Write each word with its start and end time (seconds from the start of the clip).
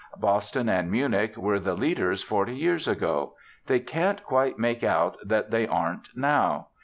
Boston 0.17 0.67
and 0.67 0.89
Munich 0.89 1.37
were 1.37 1.59
the 1.59 1.75
leaders 1.75 2.23
forty 2.23 2.55
years 2.55 2.87
ago. 2.87 3.35
They 3.67 3.79
can't 3.79 4.23
quite 4.23 4.57
make 4.57 4.83
out 4.83 5.15
that 5.23 5.51
they 5.51 5.67
aren't 5.67 6.07
now. 6.15 6.69